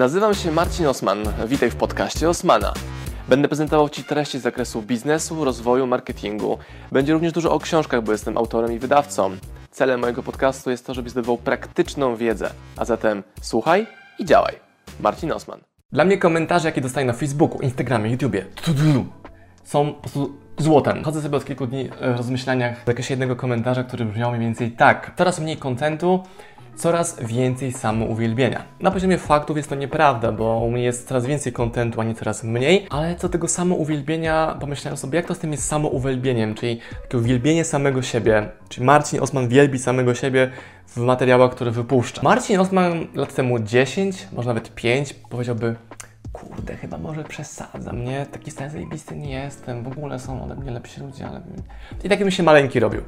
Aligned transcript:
Nazywam 0.00 0.34
się 0.34 0.52
Marcin 0.52 0.86
Osman. 0.86 1.18
Witaj 1.46 1.70
w 1.70 1.76
podcaście 1.76 2.28
Osmana. 2.28 2.74
Będę 3.28 3.48
prezentował 3.48 3.88
Ci 3.88 4.04
treści 4.04 4.38
z 4.38 4.42
zakresu 4.42 4.82
biznesu, 4.82 5.44
rozwoju, 5.44 5.86
marketingu. 5.86 6.58
Będzie 6.92 7.12
również 7.12 7.32
dużo 7.32 7.52
o 7.52 7.58
książkach, 7.58 8.02
bo 8.02 8.12
jestem 8.12 8.38
autorem 8.38 8.72
i 8.72 8.78
wydawcą. 8.78 9.36
Celem 9.70 10.00
mojego 10.00 10.22
podcastu 10.22 10.70
jest 10.70 10.86
to, 10.86 10.94
żebyś 10.94 11.12
zdobywał 11.12 11.38
praktyczną 11.38 12.16
wiedzę. 12.16 12.50
A 12.76 12.84
zatem 12.84 13.22
słuchaj 13.42 13.86
i 14.18 14.24
działaj. 14.24 14.54
Marcin 15.00 15.32
Osman. 15.32 15.60
Dla 15.92 16.04
mnie 16.04 16.18
komentarze, 16.18 16.68
jakie 16.68 16.80
dostaję 16.80 17.06
na 17.06 17.12
Facebooku, 17.12 17.60
Instagramie, 17.60 18.10
YouTubie, 18.10 18.46
są 19.64 19.94
po 19.94 20.00
prostu 20.00 20.36
złotem. 20.62 21.04
Chodzę 21.04 21.22
sobie 21.22 21.36
od 21.36 21.44
kilku 21.44 21.66
dni 21.66 21.88
w 21.88 22.16
rozmyślaniach 22.16 22.82
w 22.82 22.86
zakresie 22.86 23.12
jednego 23.12 23.36
komentarza, 23.36 23.84
który 23.84 24.04
brzmiał 24.04 24.30
mniej 24.30 24.42
więcej 24.42 24.70
tak. 24.70 25.12
Coraz 25.16 25.40
mniej 25.40 25.56
kontentu, 25.56 26.22
coraz 26.76 27.16
więcej 27.22 27.72
samouwielbienia. 27.72 28.62
Na 28.80 28.90
poziomie 28.90 29.18
faktów 29.18 29.56
jest 29.56 29.68
to 29.68 29.74
nieprawda, 29.74 30.32
bo 30.32 30.58
u 30.58 30.70
mnie 30.70 30.82
jest 30.82 31.08
coraz 31.08 31.26
więcej 31.26 31.52
kontentu, 31.52 32.00
a 32.00 32.04
nie 32.04 32.14
coraz 32.14 32.44
mniej, 32.44 32.86
ale 32.90 33.16
co 33.16 33.28
tego 33.28 33.48
samouwielbienia, 33.48 34.56
pomyślałem 34.60 34.96
sobie, 34.96 35.16
jak 35.16 35.26
to 35.26 35.34
z 35.34 35.38
tym 35.38 35.52
jest 35.52 35.64
samouwielbieniem, 35.64 36.54
czyli 36.54 36.80
takie 37.02 37.18
uwielbienie 37.18 37.64
samego 37.64 38.02
siebie, 38.02 38.48
czyli 38.68 38.86
Marcin 38.86 39.20
Osman 39.20 39.48
wielbi 39.48 39.78
samego 39.78 40.14
siebie 40.14 40.50
w 40.86 40.96
materiałach, 40.96 41.50
które 41.50 41.70
wypuszcza. 41.70 42.22
Marcin 42.22 42.60
Osman 42.60 43.06
lat 43.14 43.34
temu 43.34 43.58
10, 43.58 44.28
może 44.32 44.48
nawet 44.48 44.74
5, 44.74 45.12
powiedziałby 45.12 45.76
kurde, 46.40 46.76
chyba 46.76 46.98
może 46.98 47.24
przesadzam, 47.24 48.04
nie? 48.04 48.26
Taki 48.26 48.50
stary 48.50 48.70
zajebisty 48.70 49.16
nie 49.16 49.30
jestem, 49.30 49.82
w 49.82 49.88
ogóle 49.88 50.18
są 50.18 50.44
ode 50.44 50.54
mnie 50.54 50.70
lepsi 50.70 51.00
ludzie, 51.00 51.26
ale... 51.26 51.40
I 52.04 52.08
taki 52.08 52.22
bym 52.24 52.30
się 52.30 52.42
maleńki 52.42 52.80
robił. 52.80 53.02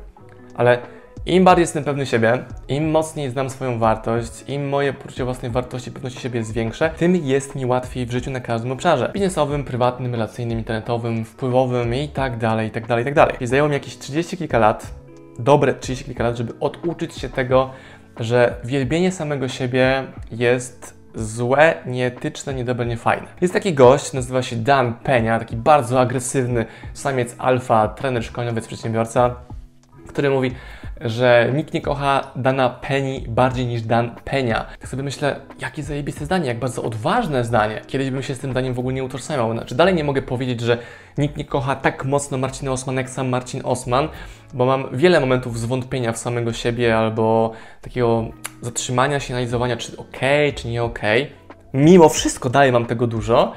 Ale 0.54 0.78
im 1.26 1.44
bardziej 1.44 1.62
jestem 1.62 1.84
pewny 1.84 2.06
siebie, 2.06 2.44
im 2.68 2.90
mocniej 2.90 3.30
znam 3.30 3.50
swoją 3.50 3.78
wartość, 3.78 4.44
im 4.48 4.68
moje 4.68 4.92
poczucie 4.92 5.24
własnej 5.24 5.50
wartości, 5.50 5.90
pewności 5.90 6.20
siebie 6.20 6.38
jest 6.38 6.52
większe, 6.52 6.90
tym 6.90 7.16
jest 7.16 7.54
mi 7.54 7.66
łatwiej 7.66 8.06
w 8.06 8.12
życiu 8.12 8.30
na 8.30 8.40
każdym 8.40 8.72
obszarze. 8.72 9.10
Biznesowym, 9.14 9.64
prywatnym, 9.64 10.12
relacyjnym, 10.12 10.58
internetowym, 10.58 11.24
wpływowym 11.24 11.94
i 11.94 12.08
tak 12.08 12.38
dalej, 12.38 12.68
i 12.68 12.70
tak 12.70 12.86
dalej, 12.86 13.02
i 13.02 13.04
tak 13.04 13.14
dalej. 13.14 13.36
I 13.40 13.46
zajęło 13.46 13.68
mi 13.68 13.74
jakieś 13.74 13.98
30 13.98 14.36
kilka 14.36 14.58
lat, 14.58 14.94
dobre 15.38 15.74
30 15.74 16.04
kilka 16.04 16.24
lat, 16.24 16.36
żeby 16.36 16.52
oduczyć 16.60 17.14
się 17.14 17.28
tego, 17.28 17.70
że 18.20 18.54
wielbienie 18.64 19.12
samego 19.12 19.48
siebie 19.48 20.04
jest 20.30 21.01
złe, 21.14 21.74
nieetyczne, 21.86 22.54
niedobre, 22.54 22.86
niefajne. 22.86 23.26
Jest 23.40 23.54
taki 23.54 23.74
gość, 23.74 24.12
nazywa 24.12 24.42
się 24.42 24.56
Dan 24.56 24.94
Penia, 24.94 25.38
taki 25.38 25.56
bardzo 25.56 26.00
agresywny 26.00 26.66
samiec 26.92 27.34
alfa, 27.38 27.88
trener 27.88 28.24
szkoleniowiec, 28.24 28.66
przedsiębiorca, 28.66 29.34
który 30.08 30.30
mówi, 30.30 30.54
że 31.00 31.50
nikt 31.54 31.74
nie 31.74 31.80
kocha 31.80 32.30
Dana 32.36 32.70
Penny 32.70 33.20
bardziej 33.28 33.66
niż 33.66 33.82
Dan 33.82 34.14
Penia. 34.24 34.66
Tak 34.80 34.88
sobie 34.88 35.02
myślę, 35.02 35.40
jakie 35.60 35.82
zajebiste 35.82 36.24
zdanie, 36.24 36.46
jak 36.48 36.58
bardzo 36.58 36.82
odważne 36.82 37.44
zdanie. 37.44 37.80
Kiedyś 37.86 38.10
bym 38.10 38.22
się 38.22 38.34
z 38.34 38.38
tym 38.38 38.50
zdaniem 38.50 38.74
w 38.74 38.78
ogóle 38.78 38.94
nie 38.94 39.04
utożsamiał. 39.04 39.52
Znaczy, 39.52 39.74
dalej 39.74 39.94
nie 39.94 40.04
mogę 40.04 40.22
powiedzieć, 40.22 40.60
że 40.60 40.78
nikt 41.18 41.36
nie 41.36 41.44
kocha 41.44 41.76
tak 41.76 42.04
mocno 42.04 42.38
Marcina 42.38 42.72
Osman 42.72 42.96
jak 42.96 43.10
sam 43.10 43.28
Marcin 43.28 43.60
Osman, 43.64 44.08
bo 44.54 44.66
mam 44.66 44.88
wiele 44.92 45.20
momentów 45.20 45.58
zwątpienia 45.58 46.12
w 46.12 46.18
samego 46.18 46.52
siebie 46.52 46.98
albo 46.98 47.52
takiego 47.80 48.24
zatrzymania 48.60 49.20
się, 49.20 49.34
analizowania, 49.34 49.76
czy 49.76 49.96
ok, 49.96 50.20
czy 50.54 50.68
nie 50.68 50.82
ok. 50.82 51.00
Mimo 51.74 52.08
wszystko 52.08 52.50
dalej 52.50 52.72
mam 52.72 52.86
tego 52.86 53.06
dużo 53.06 53.52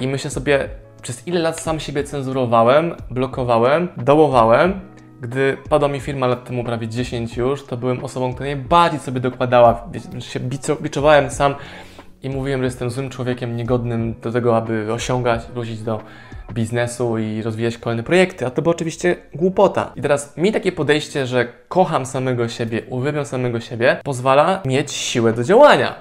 i 0.00 0.08
myślę 0.08 0.30
sobie, 0.30 0.68
przez 1.02 1.28
ile 1.28 1.40
lat 1.40 1.60
sam 1.60 1.80
siebie 1.80 2.04
cenzurowałem, 2.04 2.94
blokowałem, 3.10 3.88
dołowałem, 3.96 4.80
gdy 5.24 5.56
padła 5.68 5.88
mi 5.88 6.00
firma 6.00 6.26
lat 6.26 6.44
temu 6.44 6.64
prawie 6.64 6.88
10 6.88 7.36
już, 7.36 7.64
to 7.64 7.76
byłem 7.76 8.04
osobą, 8.04 8.32
która 8.34 8.46
najbardziej 8.46 9.00
sobie 9.00 9.20
dokładała, 9.20 9.88
się 10.20 10.40
biczowałem 10.80 11.30
sam 11.30 11.54
i 12.22 12.30
mówiłem, 12.30 12.60
że 12.60 12.64
jestem 12.64 12.90
złym 12.90 13.10
człowiekiem, 13.10 13.56
niegodnym 13.56 14.14
do 14.20 14.32
tego, 14.32 14.56
aby 14.56 14.92
osiągać, 14.92 15.42
wrócić 15.54 15.82
do 15.82 16.00
biznesu 16.52 17.18
i 17.18 17.42
rozwijać 17.42 17.78
kolejne 17.78 18.02
projekty, 18.02 18.46
a 18.46 18.50
to 18.50 18.62
była 18.62 18.74
oczywiście 18.74 19.16
głupota. 19.34 19.92
I 19.96 20.02
teraz 20.02 20.36
mi 20.36 20.52
takie 20.52 20.72
podejście, 20.72 21.26
że 21.26 21.48
kocham 21.68 22.06
samego 22.06 22.48
siebie, 22.48 22.82
uwielbiam 22.90 23.24
samego 23.24 23.60
siebie, 23.60 24.00
pozwala 24.04 24.62
mieć 24.64 24.92
siłę 24.92 25.32
do 25.32 25.44
działania. 25.44 25.94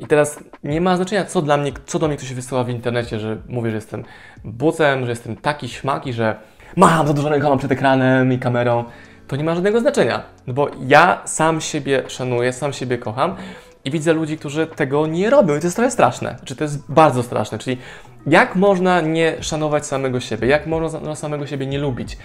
I 0.00 0.06
teraz 0.06 0.44
nie 0.64 0.80
ma 0.80 0.96
znaczenia, 0.96 1.24
co 1.24 1.42
dla 1.42 1.56
mnie, 1.56 1.72
co 1.86 1.98
do 1.98 2.08
mnie 2.08 2.16
ktoś 2.16 2.34
wysyła 2.34 2.64
w 2.64 2.68
internecie, 2.68 3.18
że 3.18 3.36
mówię, 3.48 3.70
że 3.70 3.76
jestem 3.76 4.04
bucem, 4.44 5.04
że 5.04 5.10
jestem 5.10 5.36
taki 5.36 5.68
śmaki, 5.68 6.12
że 6.12 6.36
mam 6.76 7.06
za 7.06 7.12
dużo 7.12 7.28
rękoma 7.28 7.56
przed 7.56 7.72
ekranem 7.72 8.32
i 8.32 8.38
kamerą, 8.38 8.84
to 9.28 9.36
nie 9.36 9.44
ma 9.44 9.54
żadnego 9.54 9.80
znaczenia. 9.80 10.22
No 10.46 10.54
bo 10.54 10.68
ja 10.86 11.22
sam 11.24 11.60
siebie 11.60 12.02
szanuję, 12.08 12.52
sam 12.52 12.72
siebie 12.72 12.98
kocham 12.98 13.36
i 13.84 13.90
widzę 13.90 14.12
ludzi, 14.12 14.38
którzy 14.38 14.66
tego 14.66 15.06
nie 15.06 15.30
robią 15.30 15.56
i 15.56 15.60
to 15.60 15.66
jest 15.66 15.76
trochę 15.76 15.90
straszne. 15.90 16.36
Czy 16.44 16.56
to 16.56 16.64
jest 16.64 16.92
bardzo 16.92 17.22
straszne. 17.22 17.58
Czyli 17.58 17.78
jak 18.26 18.56
można 18.56 19.00
nie 19.00 19.42
szanować 19.42 19.86
samego 19.86 20.20
siebie? 20.20 20.48
Jak 20.48 20.66
można 20.66 21.14
samego 21.14 21.46
siebie 21.46 21.66
nie 21.66 21.78
lubić? 21.78 22.18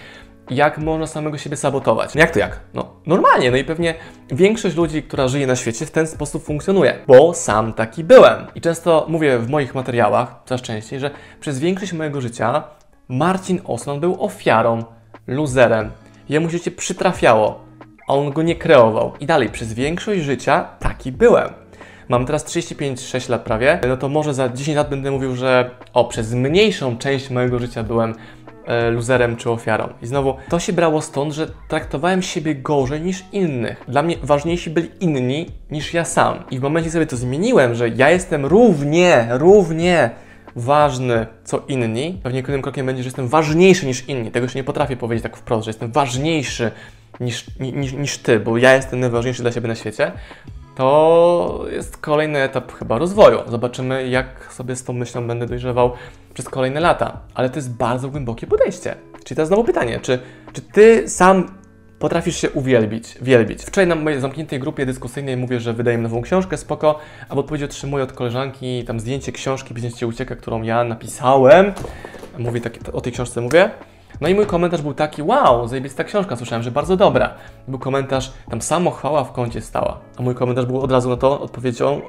Jak 0.50 0.78
można 0.78 1.06
samego 1.06 1.38
siebie 1.38 1.56
sabotować? 1.56 2.14
Jak 2.14 2.30
to 2.30 2.38
jak? 2.38 2.60
No, 2.74 2.92
normalnie. 3.06 3.50
No 3.50 3.56
i 3.56 3.64
pewnie 3.64 3.94
większość 4.30 4.76
ludzi, 4.76 5.02
która 5.02 5.28
żyje 5.28 5.46
na 5.46 5.56
świecie, 5.56 5.86
w 5.86 5.90
ten 5.90 6.06
sposób 6.06 6.44
funkcjonuje, 6.44 6.98
bo 7.06 7.34
sam 7.34 7.72
taki 7.72 8.04
byłem. 8.04 8.46
I 8.54 8.60
często 8.60 9.06
mówię 9.08 9.38
w 9.38 9.50
moich 9.50 9.74
materiałach, 9.74 10.34
coraz 10.44 10.62
częściej, 10.62 11.00
że 11.00 11.10
przez 11.40 11.58
większość 11.58 11.92
mojego 11.92 12.20
życia 12.20 12.64
Marcin 13.08 13.60
Osman 13.64 14.00
był 14.00 14.24
ofiarą, 14.24 14.84
luzerem. 15.26 15.90
Jemu 16.28 16.50
życie 16.50 16.70
przytrafiało, 16.70 17.64
a 18.08 18.14
on 18.14 18.30
go 18.30 18.42
nie 18.42 18.56
kreował. 18.56 19.12
I 19.20 19.26
dalej, 19.26 19.48
przez 19.48 19.72
większość 19.72 20.22
życia 20.22 20.68
taki 20.78 21.12
byłem. 21.12 21.48
Mam 22.08 22.26
teraz 22.26 22.46
35-6 22.46 23.30
lat 23.30 23.42
prawie, 23.42 23.80
no 23.88 23.96
to 23.96 24.08
może 24.08 24.34
za 24.34 24.48
10 24.48 24.76
lat 24.76 24.90
będę 24.90 25.10
mówił, 25.10 25.36
że 25.36 25.70
o, 25.92 26.04
przez 26.04 26.34
mniejszą 26.34 26.98
część 26.98 27.30
mojego 27.30 27.58
życia 27.58 27.82
byłem 27.82 28.14
e, 28.66 28.90
luzerem 28.90 29.36
czy 29.36 29.50
ofiarą. 29.50 29.88
I 30.02 30.06
znowu, 30.06 30.34
to 30.48 30.58
się 30.58 30.72
brało 30.72 31.00
stąd, 31.00 31.34
że 31.34 31.46
traktowałem 31.68 32.22
siebie 32.22 32.54
gorzej 32.54 33.00
niż 33.00 33.24
innych. 33.32 33.84
Dla 33.88 34.02
mnie 34.02 34.16
ważniejsi 34.22 34.70
byli 34.70 34.90
inni 35.00 35.46
niż 35.70 35.94
ja 35.94 36.04
sam. 36.04 36.44
I 36.50 36.58
w 36.58 36.62
momencie 36.62 36.90
sobie 36.90 37.06
to 37.06 37.16
zmieniłem, 37.16 37.74
że 37.74 37.88
ja 37.88 38.10
jestem 38.10 38.46
równie, 38.46 39.28
równie 39.30 40.10
ważny 40.58 41.26
co 41.44 41.62
inni, 41.68 42.20
pewnie 42.22 42.42
kolejnym 42.42 42.62
krokiem 42.62 42.86
będzie, 42.86 43.02
że 43.02 43.06
jestem 43.06 43.28
ważniejszy 43.28 43.86
niż 43.86 44.08
inni. 44.08 44.30
Tego 44.30 44.48
się 44.48 44.58
nie 44.58 44.64
potrafię 44.64 44.96
powiedzieć 44.96 45.22
tak 45.22 45.36
wprost, 45.36 45.64
że 45.64 45.68
jestem 45.68 45.92
ważniejszy 45.92 46.70
niż, 47.20 47.46
niż, 47.60 47.92
niż 47.92 48.18
ty, 48.18 48.40
bo 48.40 48.58
ja 48.58 48.74
jestem 48.74 49.00
najważniejszy 49.00 49.42
dla 49.42 49.52
siebie 49.52 49.68
na 49.68 49.74
świecie. 49.74 50.12
To 50.74 51.64
jest 51.70 51.96
kolejny 51.96 52.42
etap 52.42 52.72
chyba 52.72 52.98
rozwoju. 52.98 53.38
Zobaczymy, 53.48 54.08
jak 54.08 54.52
sobie 54.52 54.76
z 54.76 54.84
tą 54.84 54.92
myślą 54.92 55.26
będę 55.26 55.46
dojrzewał 55.46 55.92
przez 56.34 56.48
kolejne 56.48 56.80
lata. 56.80 57.20
Ale 57.34 57.50
to 57.50 57.56
jest 57.56 57.72
bardzo 57.72 58.08
głębokie 58.08 58.46
podejście. 58.46 58.94
Czyli 59.24 59.36
teraz 59.36 59.48
znowu 59.48 59.64
pytanie, 59.64 60.00
czy, 60.02 60.18
czy 60.52 60.62
ty 60.62 61.08
sam 61.08 61.57
potrafisz 61.98 62.36
się 62.36 62.50
uwielbić, 62.50 63.18
wielbić. 63.22 63.62
Wczoraj 63.62 63.86
na 63.86 63.94
mojej 63.94 64.20
zamkniętej 64.20 64.58
grupie 64.58 64.86
dyskusyjnej 64.86 65.36
mówię, 65.36 65.60
że 65.60 65.72
wydaję 65.72 65.98
nową 65.98 66.22
książkę, 66.22 66.56
spoko, 66.56 66.98
a 67.28 67.34
w 67.34 67.38
odpowiedzi 67.38 67.64
otrzymuję 67.64 68.04
od 68.04 68.12
koleżanki 68.12 68.84
tam 68.84 69.00
zdjęcie 69.00 69.32
książki 69.32 69.74
Cię 69.96 70.06
Ucieka, 70.06 70.36
którą 70.36 70.62
ja 70.62 70.84
napisałem. 70.84 71.72
Mówię 72.38 72.60
tak, 72.60 72.72
o 72.92 73.00
tej 73.00 73.12
książce 73.12 73.40
mówię. 73.40 73.70
No 74.20 74.28
i 74.28 74.34
mój 74.34 74.46
komentarz 74.46 74.82
był 74.82 74.94
taki, 74.94 75.22
wow, 75.22 75.68
zajebista 75.68 76.04
książka, 76.04 76.36
słyszałem, 76.36 76.62
że 76.62 76.70
bardzo 76.70 76.96
dobra. 76.96 77.34
Był 77.68 77.78
komentarz, 77.78 78.32
tam 78.50 78.62
samo 78.62 78.90
chwała 78.90 79.24
w 79.24 79.32
kącie 79.32 79.60
stała. 79.60 80.00
A 80.16 80.22
mój 80.22 80.34
komentarz 80.34 80.66
był 80.66 80.80
od 80.80 80.92
razu 80.92 81.08
na 81.08 81.16
to 81.16 81.40
odpowiedzią, 81.40 82.00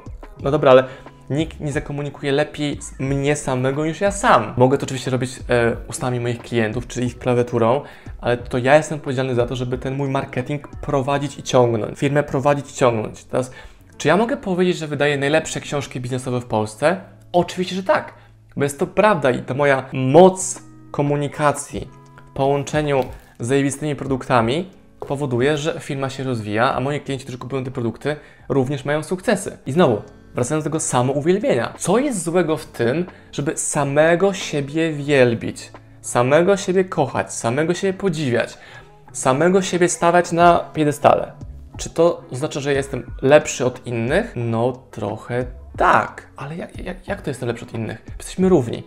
no 0.42 0.50
dobra, 0.50 0.70
ale 0.70 0.84
nikt 1.30 1.60
nie 1.60 1.72
zakomunikuje 1.72 2.32
lepiej 2.32 2.78
mnie 2.98 3.36
samego 3.36 3.86
niż 3.86 4.00
ja 4.00 4.10
sam. 4.10 4.54
Mogę 4.56 4.78
to 4.78 4.84
oczywiście 4.86 5.10
robić 5.10 5.30
e, 5.48 5.76
ustami 5.88 6.20
moich 6.20 6.38
klientów, 6.38 6.86
czy 6.86 7.02
ich 7.02 7.18
klawiaturą, 7.18 7.80
ale 8.20 8.36
to 8.36 8.58
ja 8.58 8.76
jestem 8.76 8.98
odpowiedzialny 8.98 9.34
za 9.34 9.46
to, 9.46 9.56
żeby 9.56 9.78
ten 9.78 9.94
mój 9.94 10.08
marketing 10.08 10.68
prowadzić 10.68 11.38
i 11.38 11.42
ciągnąć, 11.42 11.98
firmę 11.98 12.22
prowadzić 12.22 12.70
i 12.70 12.74
ciągnąć. 12.74 13.24
Teraz, 13.24 13.50
czy 13.98 14.08
ja 14.08 14.16
mogę 14.16 14.36
powiedzieć, 14.36 14.76
że 14.76 14.86
wydaję 14.86 15.18
najlepsze 15.18 15.60
książki 15.60 16.00
biznesowe 16.00 16.40
w 16.40 16.46
Polsce? 16.46 17.00
Oczywiście, 17.32 17.76
że 17.76 17.82
tak, 17.82 18.14
bo 18.56 18.64
jest 18.64 18.78
to 18.78 18.86
prawda 18.86 19.30
i 19.30 19.42
ta 19.42 19.54
moja 19.54 19.88
moc 19.92 20.62
komunikacji 20.90 21.88
w 22.30 22.32
połączeniu 22.32 23.04
z 23.40 23.46
zajebistymi 23.46 23.96
produktami 23.96 24.70
powoduje, 25.00 25.56
że 25.56 25.80
firma 25.80 26.10
się 26.10 26.24
rozwija, 26.24 26.74
a 26.74 26.80
moi 26.80 27.00
klienci, 27.00 27.24
którzy 27.24 27.38
kupują 27.38 27.64
te 27.64 27.70
produkty, 27.70 28.16
również 28.48 28.84
mają 28.84 29.02
sukcesy. 29.02 29.58
I 29.66 29.72
znowu, 29.72 30.02
wracając 30.34 30.64
do 30.64 30.70
tego 30.70 30.80
samouwielbienia. 30.80 31.74
Co 31.78 31.98
jest 31.98 32.22
złego 32.22 32.56
w 32.56 32.66
tym, 32.66 33.06
żeby 33.32 33.56
samego 33.56 34.34
siebie 34.34 34.92
wielbić, 34.92 35.70
samego 36.00 36.56
siebie 36.56 36.84
kochać, 36.84 37.34
samego 37.34 37.74
siebie 37.74 37.92
podziwiać, 37.92 38.58
samego 39.12 39.62
siebie 39.62 39.88
stawiać 39.88 40.32
na 40.32 40.58
piedestale? 40.58 41.32
Czy 41.76 41.90
to 41.90 42.22
oznacza, 42.30 42.60
że 42.60 42.72
jestem 42.72 43.10
lepszy 43.22 43.66
od 43.66 43.86
innych? 43.86 44.32
No 44.36 44.72
trochę 44.90 45.44
tak, 45.76 46.26
ale 46.36 46.56
jak, 46.56 46.78
jak, 46.78 47.08
jak 47.08 47.22
to 47.22 47.30
jestem 47.30 47.48
lepszy 47.48 47.64
od 47.64 47.74
innych? 47.74 48.02
Jesteśmy 48.18 48.48
równi. 48.48 48.82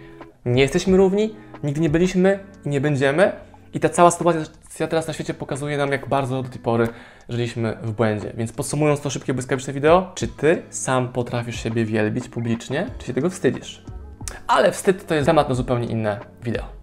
Nie 0.46 0.62
jesteśmy 0.62 0.98
równi, 0.98 1.36
nigdy 1.64 1.82
nie 1.82 1.90
byliśmy 1.90 2.40
i 2.66 2.70
nie 2.70 2.82
będziemy, 2.82 3.32
I 3.74 3.80
ta 3.80 3.90
cała 3.90 4.12
sytuacja 4.12 4.88
teraz 4.88 5.08
na 5.08 5.14
świecie 5.14 5.34
pokazuje 5.34 5.78
nam, 5.78 5.92
jak 5.92 6.10
bardzo 6.10 6.44
do 6.44 6.50
tej 6.50 6.62
pory 6.62 6.88
żyliśmy 7.30 7.78
w 7.82 7.92
błędzie. 7.92 8.32
Więc 8.38 8.52
podsumując 8.52 9.02
to 9.02 9.10
szybkie, 9.10 9.34
błyskawiczne 9.34 9.74
wideo, 9.74 10.12
czy 10.16 10.28
ty 10.28 10.62
sam 10.70 11.12
potrafisz 11.12 11.64
siebie 11.64 11.86
wielbić 11.86 12.30
publicznie, 12.30 12.88
czy 12.98 13.08
się 13.08 13.14
tego 13.14 13.30
wstydzisz? 13.30 13.84
Ale 14.48 14.72
wstyd 14.72 15.08
to 15.08 15.16
jest 15.16 15.26
temat 15.26 15.50
na 15.50 15.56
zupełnie 15.56 15.88
inne 15.88 16.20
wideo. 16.44 16.83